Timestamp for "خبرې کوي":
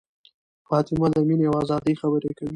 2.01-2.49